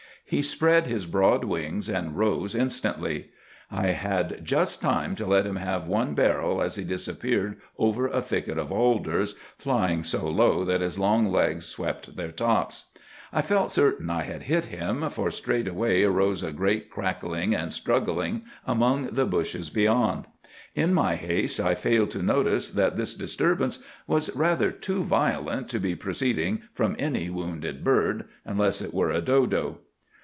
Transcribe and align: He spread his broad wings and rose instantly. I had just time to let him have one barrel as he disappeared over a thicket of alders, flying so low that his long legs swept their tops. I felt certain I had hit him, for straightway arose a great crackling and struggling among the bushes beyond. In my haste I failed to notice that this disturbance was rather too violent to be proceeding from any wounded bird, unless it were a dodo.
He 0.23 0.41
spread 0.43 0.87
his 0.87 1.07
broad 1.07 1.43
wings 1.43 1.89
and 1.89 2.17
rose 2.17 2.55
instantly. 2.55 3.31
I 3.69 3.87
had 3.87 4.45
just 4.45 4.79
time 4.79 5.13
to 5.15 5.25
let 5.25 5.45
him 5.45 5.57
have 5.57 5.87
one 5.89 6.13
barrel 6.13 6.61
as 6.61 6.75
he 6.75 6.85
disappeared 6.85 7.59
over 7.77 8.07
a 8.07 8.21
thicket 8.21 8.57
of 8.57 8.71
alders, 8.71 9.35
flying 9.57 10.05
so 10.05 10.29
low 10.29 10.63
that 10.63 10.79
his 10.79 10.97
long 10.97 11.29
legs 11.33 11.65
swept 11.65 12.15
their 12.15 12.31
tops. 12.31 12.91
I 13.33 13.41
felt 13.41 13.73
certain 13.73 14.09
I 14.09 14.23
had 14.23 14.43
hit 14.43 14.67
him, 14.67 15.09
for 15.09 15.31
straightway 15.31 16.03
arose 16.03 16.43
a 16.43 16.53
great 16.53 16.89
crackling 16.89 17.53
and 17.53 17.73
struggling 17.73 18.43
among 18.65 19.07
the 19.07 19.25
bushes 19.25 19.69
beyond. 19.69 20.27
In 20.75 20.93
my 20.93 21.17
haste 21.17 21.59
I 21.59 21.75
failed 21.75 22.11
to 22.11 22.23
notice 22.23 22.69
that 22.69 22.95
this 22.95 23.15
disturbance 23.15 23.79
was 24.07 24.33
rather 24.33 24.71
too 24.71 25.03
violent 25.03 25.67
to 25.71 25.79
be 25.79 25.93
proceeding 25.93 26.61
from 26.73 26.95
any 26.97 27.29
wounded 27.29 27.83
bird, 27.83 28.29
unless 28.45 28.81
it 28.81 28.93
were 28.93 29.11
a 29.11 29.19
dodo. 29.19 29.79